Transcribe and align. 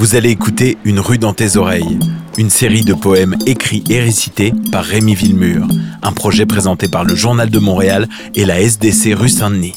Vous 0.00 0.14
allez 0.14 0.30
écouter 0.30 0.78
Une 0.84 0.98
rue 0.98 1.18
dans 1.18 1.34
tes 1.34 1.58
oreilles, 1.58 1.98
une 2.38 2.48
série 2.48 2.86
de 2.86 2.94
poèmes 2.94 3.36
écrits 3.44 3.84
et 3.90 4.00
récités 4.00 4.54
par 4.72 4.82
Rémi 4.82 5.14
Villemur, 5.14 5.68
un 6.00 6.12
projet 6.12 6.46
présenté 6.46 6.88
par 6.88 7.04
le 7.04 7.14
Journal 7.14 7.50
de 7.50 7.58
Montréal 7.58 8.08
et 8.34 8.46
la 8.46 8.62
SDC 8.62 9.12
rue 9.12 9.28
Saint-Denis. 9.28 9.74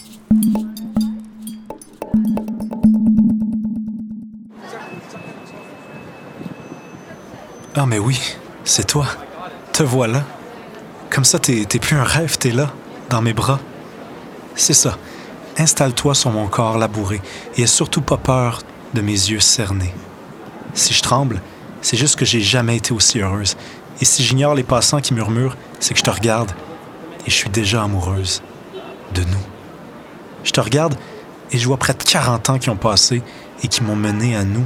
Ah 7.76 7.86
mais 7.86 8.00
oui, 8.00 8.18
c'est 8.64 8.88
toi. 8.88 9.08
Te 9.74 9.84
voilà. 9.84 10.24
Comme 11.10 11.26
ça, 11.26 11.38
t'es 11.38 11.66
plus 11.66 11.98
un 11.98 12.06
rêve, 12.06 12.38
t'es 12.38 12.52
là, 12.52 12.72
dans 13.10 13.22
mes 13.22 13.34
bras. 13.34 13.60
C'est 14.56 14.74
ça. 14.74 14.98
Installe-toi 15.58 16.16
sur 16.16 16.32
mon 16.32 16.48
corps 16.48 16.78
labouré 16.78 17.22
et 17.58 17.64
aie 17.64 17.68
surtout 17.68 18.02
pas 18.02 18.16
peur 18.16 18.62
de 18.94 19.02
mes 19.02 19.12
yeux 19.12 19.42
cernés. 19.42 19.94
Si 20.74 20.94
je 20.94 21.02
tremble, 21.02 21.42
c'est 21.82 21.98
juste 21.98 22.16
que 22.16 22.26
j'ai 22.26 22.42
jamais 22.42 22.78
été 22.78 22.94
aussi 22.94 23.20
heureuse. 23.20 23.58
Et 24.02 24.06
si 24.06 24.24
j'ignore 24.24 24.56
les 24.56 24.64
passants 24.64 25.02
qui 25.02 25.14
murmurent, 25.14 25.58
c'est 25.80 25.94
que 25.94 26.00
je 26.00 26.04
te 26.04 26.10
regarde 26.10 26.52
et 27.26 27.30
je 27.30 27.36
suis 27.36 27.50
déjà 27.50 27.84
amoureuse 27.84 28.42
de 29.14 29.22
nous. 29.22 29.46
Je 30.44 30.52
te 30.52 30.60
regarde 30.60 30.96
et 31.52 31.58
je 31.58 31.68
vois 31.68 31.78
près 31.78 31.94
de 31.94 32.04
40 32.04 32.50
ans 32.50 32.60
qui 32.60 32.70
ont 32.70 32.76
passé 32.76 33.22
et 33.64 33.68
qui 33.68 33.84
m'ont 33.84 33.96
mené 33.96 34.36
à 34.36 34.44
nous. 34.44 34.66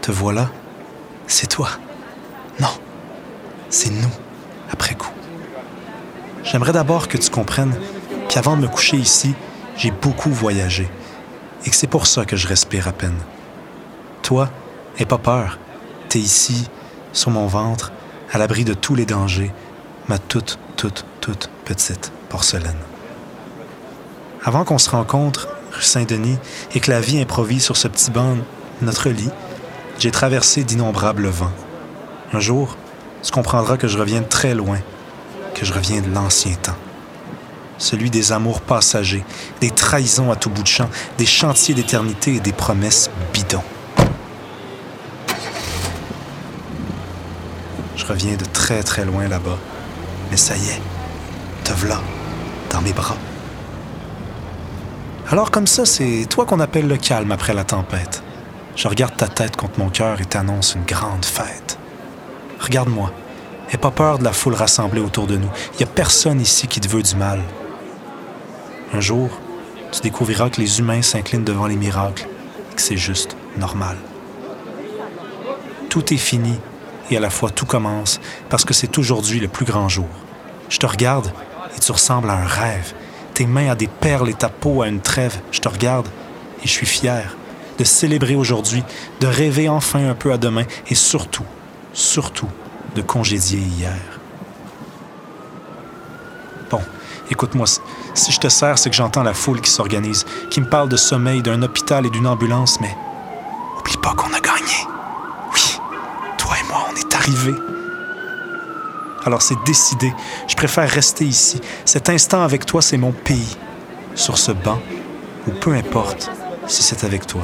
Te 0.00 0.12
voilà, 0.12 0.50
c'est 1.26 1.48
toi. 1.48 1.68
Non, 2.60 2.70
c'est 3.68 3.90
nous, 3.90 4.12
après 4.70 4.94
coup. 4.94 5.10
J'aimerais 6.44 6.72
d'abord 6.72 7.08
que 7.08 7.18
tu 7.18 7.30
comprennes 7.30 7.74
qu'avant 8.28 8.56
de 8.56 8.62
me 8.62 8.68
coucher 8.68 8.96
ici, 8.96 9.34
j'ai 9.76 9.90
beaucoup 9.90 10.30
voyagé 10.30 10.88
et 11.66 11.70
que 11.70 11.76
c'est 11.76 11.86
pour 11.86 12.06
ça 12.06 12.24
que 12.24 12.36
je 12.36 12.46
respire 12.46 12.88
à 12.88 12.92
peine. 12.92 13.18
Toi, 14.22 14.50
N'aie 14.98 15.06
pas 15.06 15.18
peur. 15.18 15.58
T'es 16.08 16.18
ici, 16.18 16.68
sur 17.12 17.30
mon 17.30 17.46
ventre, 17.46 17.92
à 18.32 18.38
l'abri 18.38 18.64
de 18.64 18.74
tous 18.74 18.94
les 18.94 19.06
dangers, 19.06 19.52
ma 20.08 20.18
toute, 20.18 20.58
toute, 20.76 21.04
toute 21.20 21.50
petite 21.64 22.12
porcelaine. 22.28 22.78
Avant 24.44 24.64
qu'on 24.64 24.78
se 24.78 24.90
rencontre, 24.90 25.48
rue 25.72 25.82
Saint-Denis, 25.82 26.38
et 26.74 26.80
que 26.80 26.90
la 26.90 27.00
vie 27.00 27.20
improvise 27.20 27.62
sur 27.62 27.76
ce 27.76 27.88
petit 27.88 28.10
banc, 28.10 28.36
notre 28.82 29.10
lit, 29.10 29.30
j'ai 29.98 30.10
traversé 30.10 30.64
d'innombrables 30.64 31.28
vents. 31.28 31.52
Un 32.32 32.40
jour, 32.40 32.76
tu 33.22 33.30
comprendras 33.30 33.76
que 33.76 33.88
je 33.88 33.98
reviens 33.98 34.20
de 34.20 34.26
très 34.26 34.54
loin, 34.54 34.78
que 35.54 35.64
je 35.64 35.72
reviens 35.72 36.00
de 36.00 36.12
l'ancien 36.12 36.54
temps. 36.54 36.76
Celui 37.78 38.10
des 38.10 38.32
amours 38.32 38.60
passagers, 38.60 39.24
des 39.60 39.70
trahisons 39.70 40.32
à 40.32 40.36
tout 40.36 40.50
bout 40.50 40.62
de 40.62 40.68
champ, 40.68 40.88
des 41.18 41.26
chantiers 41.26 41.74
d'éternité 41.74 42.34
et 42.34 42.40
des 42.40 42.52
promesses 42.52 43.10
bidons. 43.32 43.62
Reviens 48.04 48.36
de 48.36 48.44
très 48.44 48.82
très 48.82 49.04
loin 49.04 49.28
là-bas. 49.28 49.58
Mais 50.30 50.36
ça 50.36 50.56
y 50.56 50.68
est, 50.68 50.80
te 51.64 51.72
voilà, 51.72 52.00
dans 52.70 52.80
mes 52.80 52.92
bras. 52.92 53.16
Alors 55.30 55.50
comme 55.50 55.66
ça, 55.66 55.84
c'est 55.84 56.26
toi 56.28 56.46
qu'on 56.46 56.60
appelle 56.60 56.88
le 56.88 56.96
calme 56.96 57.32
après 57.32 57.54
la 57.54 57.64
tempête. 57.64 58.22
Je 58.76 58.88
regarde 58.88 59.16
ta 59.16 59.28
tête 59.28 59.56
contre 59.56 59.78
mon 59.78 59.90
cœur 59.90 60.20
et 60.20 60.24
t'annonce 60.24 60.74
une 60.74 60.84
grande 60.84 61.24
fête. 61.24 61.78
Regarde-moi. 62.60 63.12
N'aie 63.70 63.78
pas 63.78 63.90
peur 63.90 64.18
de 64.18 64.24
la 64.24 64.32
foule 64.32 64.54
rassemblée 64.54 65.00
autour 65.00 65.26
de 65.26 65.36
nous. 65.36 65.50
Il 65.74 65.76
n'y 65.78 65.82
a 65.82 65.92
personne 65.92 66.40
ici 66.40 66.66
qui 66.66 66.80
te 66.80 66.88
veut 66.88 67.02
du 67.02 67.16
mal. 67.16 67.40
Un 68.94 69.00
jour, 69.00 69.28
tu 69.92 70.00
découvriras 70.00 70.48
que 70.48 70.60
les 70.60 70.78
humains 70.78 71.02
s'inclinent 71.02 71.44
devant 71.44 71.66
les 71.66 71.76
miracles 71.76 72.26
et 72.72 72.74
que 72.74 72.80
c'est 72.80 72.96
juste 72.96 73.36
normal. 73.58 73.96
Tout 75.90 76.14
est 76.14 76.18
fini 76.18 76.58
et 77.10 77.16
à 77.16 77.20
la 77.20 77.30
fois 77.30 77.50
tout 77.50 77.66
commence 77.66 78.20
parce 78.48 78.64
que 78.64 78.74
c'est 78.74 78.98
aujourd'hui 78.98 79.40
le 79.40 79.48
plus 79.48 79.64
grand 79.64 79.88
jour. 79.88 80.08
Je 80.68 80.78
te 80.78 80.86
regarde 80.86 81.32
et 81.76 81.80
tu 81.80 81.92
ressembles 81.92 82.30
à 82.30 82.34
un 82.34 82.46
rêve. 82.46 82.94
Tes 83.34 83.46
mains 83.46 83.70
à 83.70 83.74
des 83.74 83.86
perles 83.86 84.28
et 84.28 84.34
ta 84.34 84.48
peau 84.48 84.82
à 84.82 84.88
une 84.88 85.00
trêve. 85.00 85.40
Je 85.52 85.60
te 85.60 85.68
regarde 85.68 86.08
et 86.62 86.66
je 86.66 86.72
suis 86.72 86.86
fier 86.86 87.36
de 87.78 87.84
célébrer 87.84 88.34
aujourd'hui, 88.34 88.82
de 89.20 89.26
rêver 89.26 89.68
enfin 89.68 90.08
un 90.08 90.14
peu 90.14 90.32
à 90.32 90.36
demain 90.36 90.64
et 90.88 90.94
surtout, 90.94 91.44
surtout, 91.92 92.48
de 92.94 93.02
congédier 93.02 93.60
hier. 93.60 93.96
Bon, 96.70 96.80
écoute-moi, 97.30 97.66
si 98.14 98.32
je 98.32 98.40
te 98.40 98.48
sers, 98.48 98.78
c'est 98.78 98.90
que 98.90 98.96
j'entends 98.96 99.22
la 99.22 99.34
foule 99.34 99.60
qui 99.60 99.70
s'organise, 99.70 100.26
qui 100.50 100.60
me 100.60 100.68
parle 100.68 100.88
de 100.88 100.96
sommeil, 100.96 101.40
d'un 101.40 101.62
hôpital 101.62 102.04
et 102.04 102.10
d'une 102.10 102.26
ambulance, 102.26 102.80
mais 102.80 102.94
oublie 103.78 103.96
pas 104.02 104.14
qu'on 104.14 104.32
a 104.32 104.40
gagné. 104.40 104.97
Alors 109.24 109.42
c'est 109.42 109.62
décidé. 109.66 110.12
Je 110.46 110.56
préfère 110.56 110.88
rester 110.88 111.24
ici. 111.24 111.60
Cet 111.84 112.08
instant 112.08 112.42
avec 112.42 112.64
toi, 112.66 112.80
c'est 112.80 112.96
mon 112.96 113.12
pays. 113.12 113.56
Sur 114.14 114.38
ce 114.38 114.52
banc, 114.52 114.80
ou 115.46 115.52
peu 115.52 115.74
importe 115.74 116.30
si 116.66 116.82
c'est 116.82 117.04
avec 117.04 117.26
toi. 117.26 117.42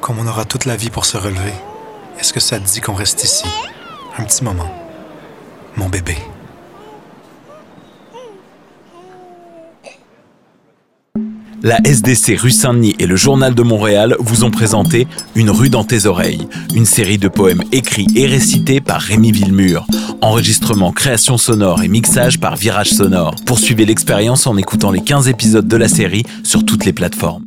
Comme 0.00 0.18
on 0.18 0.26
aura 0.26 0.44
toute 0.44 0.64
la 0.64 0.76
vie 0.76 0.90
pour 0.90 1.04
se 1.04 1.16
relever, 1.16 1.54
est-ce 2.18 2.32
que 2.32 2.40
ça 2.40 2.58
te 2.58 2.64
dit 2.64 2.80
qu'on 2.80 2.94
reste 2.94 3.24
ici? 3.24 3.44
Un 4.18 4.24
petit 4.24 4.42
moment. 4.42 4.70
Mon 5.76 5.88
bébé. 5.88 6.16
La 11.64 11.78
SDC 11.84 12.40
rue 12.40 12.50
Saint-Denis 12.50 12.96
et 12.98 13.06
le 13.06 13.14
Journal 13.14 13.54
de 13.54 13.62
Montréal 13.62 14.16
vous 14.18 14.42
ont 14.42 14.50
présenté 14.50 15.06
Une 15.36 15.48
rue 15.48 15.70
dans 15.70 15.84
tes 15.84 16.06
oreilles, 16.06 16.48
une 16.74 16.86
série 16.86 17.18
de 17.18 17.28
poèmes 17.28 17.62
écrits 17.70 18.08
et 18.16 18.26
récités 18.26 18.80
par 18.80 19.00
Rémi 19.00 19.30
Villemur. 19.30 19.86
Enregistrement, 20.22 20.90
création 20.90 21.38
sonore 21.38 21.84
et 21.84 21.88
mixage 21.88 22.40
par 22.40 22.56
Virage 22.56 22.90
Sonore. 22.90 23.36
Poursuivez 23.46 23.84
l'expérience 23.84 24.48
en 24.48 24.56
écoutant 24.56 24.90
les 24.90 25.02
15 25.02 25.28
épisodes 25.28 25.68
de 25.68 25.76
la 25.76 25.88
série 25.88 26.24
sur 26.42 26.64
toutes 26.64 26.84
les 26.84 26.92
plateformes. 26.92 27.44